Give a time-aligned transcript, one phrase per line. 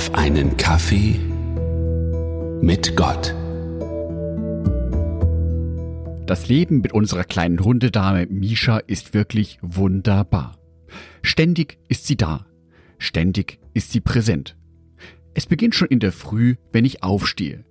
[0.00, 1.20] auf einen Kaffee
[2.62, 3.34] mit Gott.
[6.26, 10.56] Das Leben mit unserer kleinen Hundedame Misha ist wirklich wunderbar.
[11.20, 12.46] Ständig ist sie da.
[12.96, 14.56] Ständig ist sie präsent.
[15.34, 17.66] Es beginnt schon in der Früh, wenn ich aufstehe.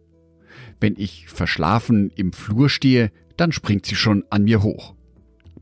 [0.80, 4.93] Wenn ich verschlafen im Flur stehe, dann springt sie schon an mir hoch.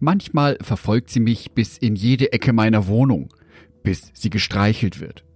[0.01, 3.33] Manchmal verfolgt sie mich bis in jede Ecke meiner Wohnung,
[3.83, 5.26] bis sie gestreichelt wird.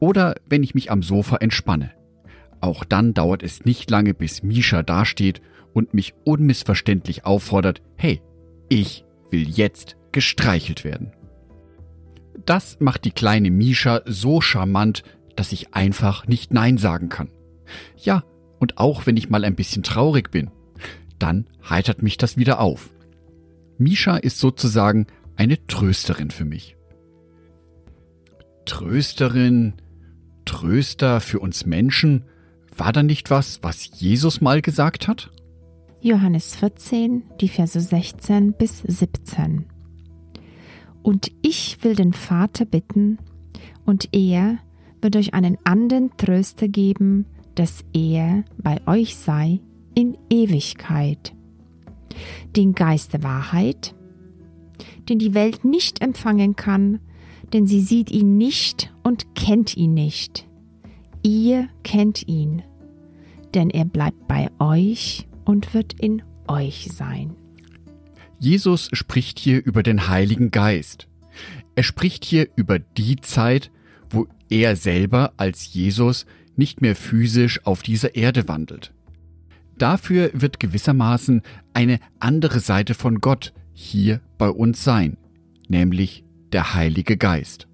[0.00, 1.90] Oder wenn ich mich am Sofa entspanne.
[2.60, 5.40] Auch dann dauert es nicht lange, bis Misha dasteht
[5.72, 8.20] und mich unmissverständlich auffordert, hey,
[8.68, 11.12] ich will jetzt gestreichelt werden.
[12.44, 15.02] Das macht die kleine Misha so charmant,
[15.36, 17.30] dass ich einfach nicht Nein sagen kann.
[17.96, 18.24] Ja,
[18.58, 20.50] und auch wenn ich mal ein bisschen traurig bin,
[21.18, 22.90] dann heitert mich das wieder auf.
[23.76, 26.76] Misha ist sozusagen eine Trösterin für mich.
[28.64, 29.74] Trösterin,
[30.58, 32.24] Tröster für uns Menschen,
[32.76, 35.30] war da nicht was, was Jesus mal gesagt hat?
[36.00, 39.66] Johannes 14, die Verse 16 bis 17.
[41.04, 43.18] Und ich will den Vater bitten,
[43.86, 44.58] und er
[45.00, 49.60] wird euch einen anderen Tröster geben, dass er bei euch sei
[49.94, 51.34] in Ewigkeit.
[52.56, 53.94] Den Geist der Wahrheit,
[55.08, 56.98] den die Welt nicht empfangen kann,
[57.52, 60.47] denn sie sieht ihn nicht und kennt ihn nicht.
[61.22, 62.62] Ihr kennt ihn,
[63.54, 67.34] denn er bleibt bei euch und wird in euch sein.
[68.38, 71.08] Jesus spricht hier über den Heiligen Geist.
[71.74, 73.70] Er spricht hier über die Zeit,
[74.10, 78.92] wo er selber als Jesus nicht mehr physisch auf dieser Erde wandelt.
[79.76, 85.16] Dafür wird gewissermaßen eine andere Seite von Gott hier bei uns sein,
[85.68, 87.67] nämlich der Heilige Geist.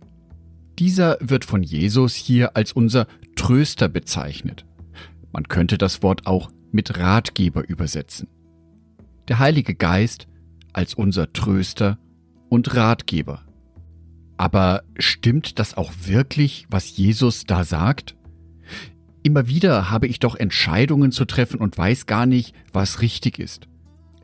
[0.79, 4.65] Dieser wird von Jesus hier als unser Tröster bezeichnet.
[5.33, 8.29] Man könnte das Wort auch mit Ratgeber übersetzen.
[9.29, 10.27] Der Heilige Geist
[10.73, 11.99] als unser Tröster
[12.49, 13.43] und Ratgeber.
[14.37, 18.17] Aber stimmt das auch wirklich, was Jesus da sagt?
[19.23, 23.69] Immer wieder habe ich doch Entscheidungen zu treffen und weiß gar nicht, was richtig ist.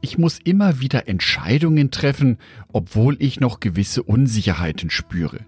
[0.02, 2.38] Ich muss immer wieder Entscheidungen treffen,
[2.72, 5.40] obwohl ich noch gewisse Unsicherheiten spüre.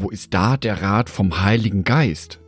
[0.00, 2.38] Wo ist da der Rat vom Heiligen Geist?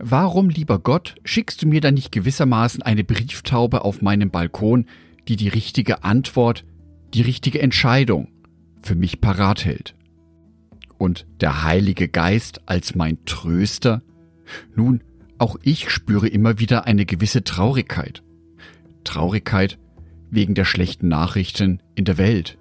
[0.00, 4.86] Warum, lieber Gott, schickst du mir dann nicht gewissermaßen eine Brieftaube auf meinem Balkon,
[5.28, 6.64] die die richtige Antwort,
[7.14, 8.28] die richtige Entscheidung
[8.82, 9.94] für mich parat hält?
[10.98, 14.02] Und der Heilige Geist als mein Tröster?
[14.74, 15.04] Nun,
[15.38, 18.24] auch ich spüre immer wieder eine gewisse Traurigkeit.
[19.04, 19.78] Traurigkeit
[20.30, 22.58] wegen der schlechten Nachrichten in der Welt.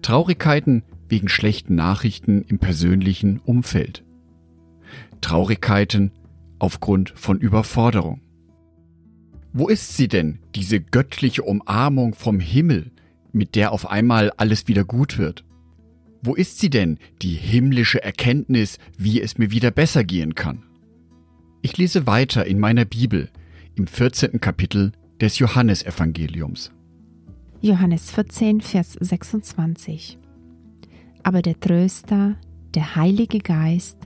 [0.00, 4.04] Traurigkeiten wegen schlechten Nachrichten im persönlichen Umfeld.
[5.20, 6.12] Traurigkeiten
[6.58, 8.20] aufgrund von Überforderung.
[9.52, 12.90] Wo ist sie denn, diese göttliche Umarmung vom Himmel,
[13.32, 15.44] mit der auf einmal alles wieder gut wird?
[16.22, 20.62] Wo ist sie denn, die himmlische Erkenntnis, wie es mir wieder besser gehen kann?
[21.62, 23.30] Ich lese weiter in meiner Bibel,
[23.74, 24.40] im 14.
[24.40, 26.72] Kapitel des Johannesevangeliums.
[27.60, 30.18] Johannes 14, Vers 26.
[31.24, 32.36] Aber der Tröster,
[32.74, 33.98] der Heilige Geist,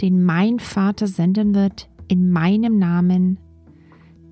[0.00, 3.38] den mein Vater senden wird in meinem Namen,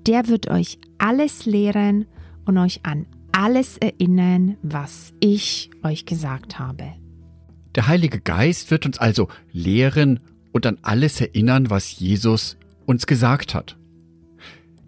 [0.05, 2.05] der wird euch alles lehren
[2.45, 6.93] und euch an alles erinnern, was ich euch gesagt habe.
[7.75, 10.19] Der Heilige Geist wird uns also lehren
[10.51, 13.77] und an alles erinnern, was Jesus uns gesagt hat.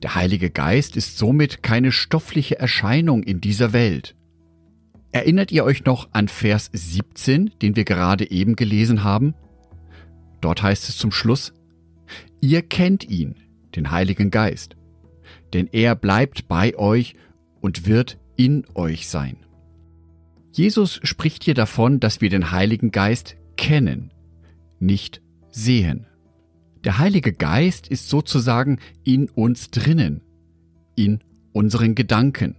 [0.01, 4.15] Der Heilige Geist ist somit keine stoffliche Erscheinung in dieser Welt.
[5.13, 9.35] Erinnert ihr euch noch an Vers 17, den wir gerade eben gelesen haben?
[10.41, 11.53] Dort heißt es zum Schluss,
[12.41, 13.35] ihr kennt ihn,
[13.75, 14.75] den Heiligen Geist,
[15.53, 17.13] denn er bleibt bei euch
[17.61, 19.37] und wird in euch sein.
[20.51, 24.11] Jesus spricht hier davon, dass wir den Heiligen Geist kennen,
[24.79, 25.21] nicht
[25.51, 26.07] sehen.
[26.83, 30.21] Der Heilige Geist ist sozusagen in uns drinnen,
[30.95, 32.55] in unseren Gedanken.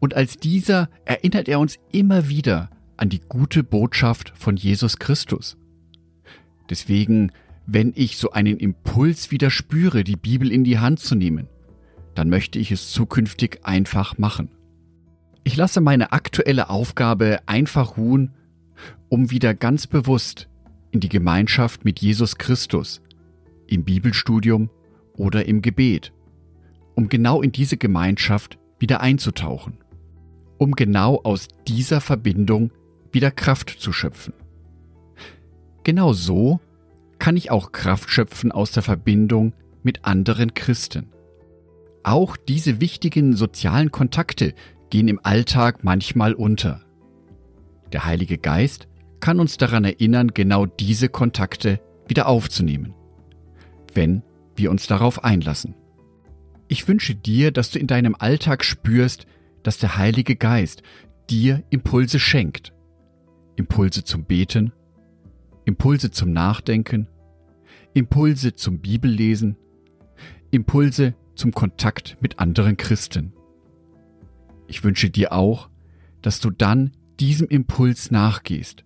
[0.00, 5.56] Und als dieser erinnert er uns immer wieder an die gute Botschaft von Jesus Christus.
[6.68, 7.32] Deswegen,
[7.66, 11.48] wenn ich so einen Impuls wieder spüre, die Bibel in die Hand zu nehmen,
[12.14, 14.50] dann möchte ich es zukünftig einfach machen.
[15.44, 18.34] Ich lasse meine aktuelle Aufgabe einfach ruhen,
[19.08, 20.48] um wieder ganz bewusst
[20.90, 23.00] in die Gemeinschaft mit Jesus Christus,
[23.66, 24.70] im Bibelstudium
[25.14, 26.12] oder im Gebet,
[26.94, 29.78] um genau in diese Gemeinschaft wieder einzutauchen,
[30.60, 32.70] um genau aus dieser Verbindung
[33.12, 34.34] wieder Kraft zu schöpfen.
[35.84, 36.60] Genau so
[37.18, 41.08] kann ich auch Kraft schöpfen aus der Verbindung mit anderen Christen.
[42.02, 44.54] Auch diese wichtigen sozialen Kontakte
[44.90, 46.82] gehen im Alltag manchmal unter.
[47.92, 48.86] Der Heilige Geist
[49.18, 52.92] kann uns daran erinnern, genau diese Kontakte wieder aufzunehmen,
[53.94, 54.22] wenn
[54.56, 55.74] wir uns darauf einlassen.
[56.68, 59.26] Ich wünsche dir, dass du in deinem Alltag spürst,
[59.62, 60.82] dass der Heilige Geist
[61.28, 62.72] dir Impulse schenkt.
[63.56, 64.72] Impulse zum Beten,
[65.64, 67.08] Impulse zum Nachdenken,
[67.94, 69.56] Impulse zum Bibellesen,
[70.50, 73.32] Impulse zum Kontakt mit anderen Christen.
[74.66, 75.68] Ich wünsche dir auch,
[76.22, 78.84] dass du dann diesem Impuls nachgehst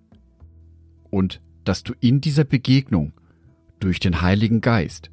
[1.10, 3.12] und dass du in dieser Begegnung
[3.80, 5.10] durch den Heiligen Geist,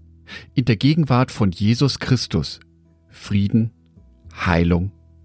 [0.54, 2.60] in der Gegenwart von Jesus Christus,
[3.10, 3.72] Frieden,
[4.34, 4.92] Heilung